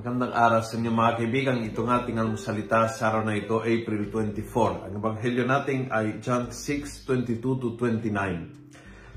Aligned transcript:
magandang 0.00 0.32
araw 0.32 0.64
sa 0.64 0.80
inyo 0.80 0.96
mga 0.96 1.12
kaibigan. 1.20 1.60
Ito 1.60 1.84
nga 1.84 2.00
ating 2.00 2.16
salita 2.40 2.88
sa 2.88 3.12
araw 3.12 3.20
na 3.20 3.36
ito, 3.36 3.60
April 3.60 4.08
24. 4.08 4.88
Ang 4.88 4.96
ebanghelyo 4.96 5.44
natin 5.44 5.92
ay 5.92 6.24
John 6.24 6.48
6:22 6.48 7.36
to 7.60 7.76
29. 7.76 8.08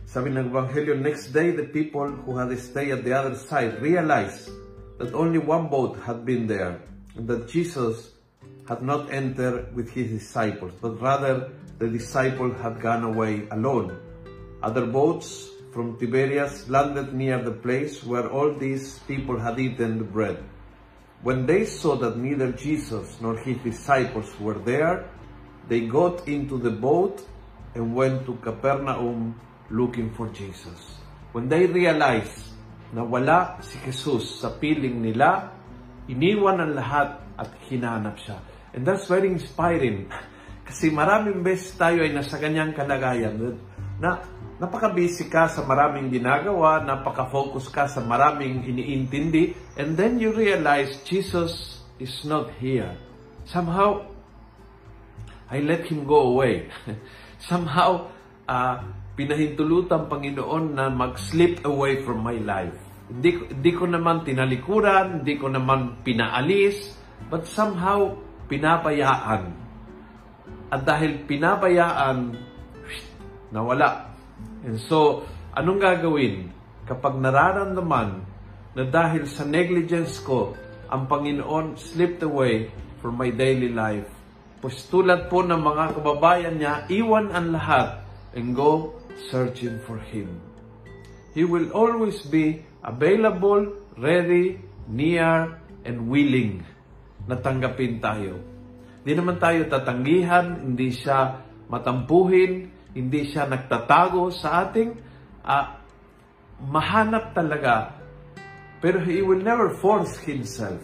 Sabi 0.03 0.35
ng 0.35 0.51
ebanghelyo, 0.51 0.99
next 0.99 1.31
day 1.31 1.55
the 1.55 1.71
people 1.71 2.11
who 2.27 2.35
had 2.35 2.51
stayed 2.59 2.91
at 2.91 3.07
the 3.07 3.15
other 3.15 3.31
side 3.31 3.79
realized 3.79 4.51
that 4.99 5.15
only 5.15 5.39
one 5.39 5.71
boat 5.71 5.95
had 6.03 6.27
been 6.27 6.51
there 6.51 6.83
and 7.15 7.31
that 7.31 7.47
Jesus 7.47 8.11
had 8.67 8.83
not 8.83 9.07
entered 9.07 9.71
with 9.71 9.87
his 9.87 10.11
disciples, 10.11 10.75
but 10.83 10.99
rather 10.99 11.47
the 11.79 11.87
disciple 11.87 12.51
had 12.59 12.83
gone 12.83 13.07
away 13.07 13.47
alone. 13.55 13.95
Other 14.59 14.83
boats 14.83 15.47
from 15.71 15.95
Tiberias 15.95 16.67
landed 16.67 17.15
near 17.15 17.39
the 17.39 17.55
place 17.55 18.03
where 18.03 18.27
all 18.27 18.51
these 18.51 18.99
people 19.07 19.39
had 19.39 19.55
eaten 19.63 20.03
the 20.03 20.09
bread. 20.11 20.43
When 21.23 21.47
they 21.47 21.63
saw 21.63 21.95
that 22.03 22.19
neither 22.19 22.51
Jesus 22.51 23.15
nor 23.23 23.39
his 23.39 23.55
disciples 23.63 24.27
were 24.43 24.59
there, 24.59 25.07
they 25.71 25.87
got 25.87 26.27
into 26.27 26.59
the 26.59 26.71
boat 26.71 27.23
and 27.73 27.95
went 27.95 28.27
to 28.27 28.35
Capernaum 28.43 29.39
looking 29.71 30.11
for 30.13 30.27
Jesus. 30.35 30.99
When 31.31 31.47
they 31.47 31.65
realized 31.65 32.53
na 32.93 33.07
wala 33.07 33.57
si 33.63 33.79
Jesus 33.87 34.43
sa 34.43 34.53
piling 34.53 35.01
nila, 35.01 35.49
iniwan 36.05 36.61
ang 36.61 36.75
lahat 36.77 37.23
at 37.39 37.49
hinanap 37.71 38.19
siya. 38.19 38.37
And 38.75 38.83
that's 38.83 39.07
very 39.09 39.31
inspiring. 39.31 40.11
Kasi 40.67 40.91
maraming 40.91 41.39
beses 41.41 41.73
tayo 41.79 42.05
ay 42.05 42.11
nasa 42.11 42.35
ganyang 42.35 42.75
kalagayan 42.75 43.57
na 43.97 44.21
napaka-busy 44.63 45.27
ka 45.27 45.51
sa 45.51 45.67
maraming 45.67 46.07
ginagawa, 46.07 46.79
napaka-focus 46.79 47.67
ka 47.67 47.83
sa 47.83 47.99
maraming 47.99 48.63
iniintindi, 48.63 49.75
and 49.75 49.99
then 49.99 50.15
you 50.23 50.31
realize 50.31 51.03
Jesus 51.03 51.83
is 51.99 52.23
not 52.23 52.47
here. 52.63 52.95
Somehow, 53.43 54.07
I 55.51 55.59
let 55.59 55.83
Him 55.91 56.07
go 56.07 56.31
away. 56.31 56.71
Somehow, 57.51 58.07
uh, 58.47 58.79
pinahintulutan 59.19 60.07
Panginoon 60.07 60.79
na 60.79 60.87
mag-slip 60.87 61.67
away 61.67 61.99
from 62.07 62.23
my 62.23 62.39
life. 62.39 62.79
Hindi, 63.11 63.51
hindi 63.51 63.71
ko 63.75 63.83
naman 63.83 64.23
tinalikuran, 64.23 65.21
hindi 65.21 65.35
ko 65.35 65.51
naman 65.51 65.99
pinaalis, 66.07 66.95
but 67.27 67.43
somehow, 67.43 68.15
pinabayaan. 68.47 69.59
At 70.71 70.87
dahil 70.87 71.27
pinabayaan, 71.27 72.31
nawala 73.51 74.12
And 74.63 74.79
so, 74.79 75.27
anong 75.51 75.83
gagawin 75.83 76.49
kapag 76.87 77.19
nararamdaman 77.19 78.23
na 78.73 78.83
dahil 78.87 79.27
sa 79.27 79.43
negligence 79.43 80.23
ko, 80.23 80.55
ang 80.87 81.05
Panginoon 81.11 81.75
slipped 81.75 82.23
away 82.23 82.71
from 83.03 83.19
my 83.19 83.27
daily 83.27 83.71
life? 83.75 84.07
Pues 84.63 84.87
tulad 84.87 85.27
po 85.27 85.43
ng 85.43 85.59
mga 85.59 85.99
kababayan 85.99 86.55
niya, 86.55 86.87
iwan 86.87 87.35
ang 87.35 87.51
lahat 87.51 88.07
and 88.31 88.55
go 88.55 88.95
searching 89.27 89.75
for 89.83 89.99
Him. 89.99 90.39
He 91.35 91.43
will 91.43 91.67
always 91.75 92.23
be 92.23 92.63
available, 92.79 93.75
ready, 93.99 94.63
near, 94.87 95.59
and 95.83 96.07
willing 96.07 96.63
na 97.27 97.35
tanggapin 97.35 97.99
tayo. 97.99 98.39
Hindi 99.03 99.13
naman 99.19 99.37
tayo 99.43 99.67
tatanggihan, 99.67 100.63
hindi 100.63 100.95
siya 100.95 101.43
matampuhin, 101.67 102.71
hindi 102.93 103.29
siya 103.29 103.49
nagtatago 103.49 104.29
sa 104.29 104.69
ating 104.69 104.89
uh, 105.41 105.65
mahanap 106.63 107.33
talaga. 107.33 107.97
Pero 108.79 109.01
He 109.01 109.19
will 109.25 109.41
never 109.41 109.73
force 109.77 110.21
Himself. 110.23 110.81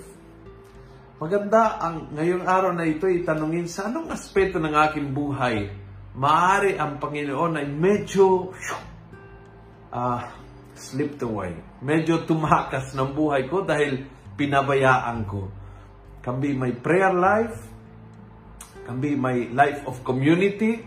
Maganda 1.22 1.78
ang 1.80 2.16
ngayong 2.16 2.46
araw 2.48 2.72
na 2.74 2.88
ito 2.88 3.06
itanungin 3.06 3.68
sa 3.70 3.92
anong 3.92 4.10
aspeto 4.10 4.58
ng 4.58 4.72
aking 4.72 5.12
buhay 5.12 5.90
maaari 6.20 6.76
ang 6.76 6.98
Panginoon 6.98 7.64
ay 7.64 7.68
medyo 7.72 8.52
uh, 9.94 10.22
slipped 10.74 11.22
away. 11.22 11.56
Medyo 11.80 12.28
tumakas 12.28 12.92
ng 12.92 13.14
buhay 13.14 13.48
ko 13.48 13.64
dahil 13.64 14.04
pinabayaan 14.36 15.24
ko. 15.24 15.48
Can 16.20 16.44
be 16.44 16.52
my 16.52 16.76
prayer 16.76 17.16
life, 17.16 17.56
can 18.84 19.00
be 19.00 19.16
my 19.16 19.48
life 19.56 19.86
of 19.88 20.04
community, 20.04 20.84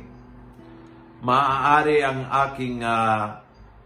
maaari 1.22 2.02
ang 2.02 2.26
aking 2.50 2.82
uh, 2.82 3.38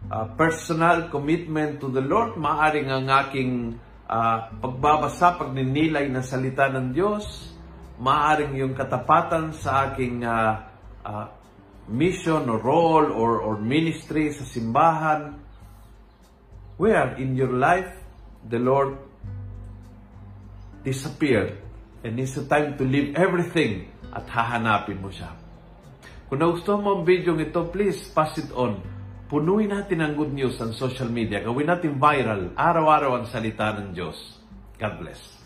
uh, 0.09 0.25
personal 0.33 1.05
commitment 1.13 1.77
to 1.77 1.93
the 1.93 2.01
Lord, 2.01 2.33
maaari 2.33 2.81
ang 2.89 3.05
aking 3.05 3.77
uh, 4.09 4.49
pagbabasa, 4.57 5.37
pagninilay 5.37 6.09
ng 6.09 6.25
salita 6.25 6.65
ng 6.73 6.97
Diyos, 6.97 7.53
maaring 8.01 8.57
yung 8.57 8.73
katapatan 8.73 9.53
sa 9.53 9.93
aking 9.93 10.25
uh, 10.25 10.65
uh, 11.05 11.25
mission 11.85 12.49
or 12.49 12.57
role 12.57 13.13
or, 13.13 13.37
or 13.37 13.61
ministry 13.61 14.33
sa 14.33 14.41
simbahan. 14.41 15.37
Where 16.81 17.17
in 17.21 17.37
your 17.37 17.53
life 17.53 17.89
the 18.45 18.61
Lord 18.61 18.97
disappeared 20.85 21.57
and 22.05 22.17
it's 22.21 22.37
a 22.37 22.45
time 22.45 22.77
to 22.77 22.83
leave 22.85 23.17
everything 23.17 23.89
at 24.13 24.29
hahanapin 24.29 25.01
mo 25.01 25.09
siya. 25.09 25.46
Kung 26.27 26.43
nagustuhan 26.43 26.83
mo 26.83 26.99
ang 26.99 27.03
video 27.07 27.39
ito, 27.39 27.71
please 27.71 28.11
pass 28.11 28.35
it 28.35 28.51
on. 28.51 28.83
Punuin 29.31 29.71
natin 29.71 30.03
ang 30.03 30.11
good 30.11 30.35
news 30.35 30.59
sa 30.59 30.67
social 30.75 31.07
media. 31.07 31.39
Gawin 31.39 31.71
natin 31.71 31.95
viral. 31.95 32.51
Araw-araw 32.51 33.23
ang 33.23 33.25
salita 33.31 33.71
ng 33.79 33.95
Diyos. 33.95 34.35
God 34.75 34.95
bless. 34.99 35.39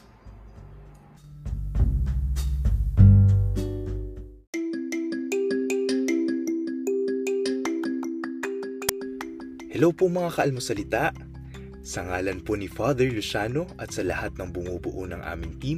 Hello 9.69 9.93
po 9.93 10.09
mga 10.09 10.33
kaalmosalita. 10.33 11.13
Sa 11.85 12.09
ngalan 12.09 12.41
po 12.41 12.57
ni 12.57 12.65
Father 12.65 13.05
Luciano 13.05 13.69
at 13.77 13.93
sa 13.93 14.01
lahat 14.01 14.33
ng 14.41 14.49
bumubuo 14.49 15.05
ng 15.05 15.21
aming 15.29 15.61
team, 15.61 15.77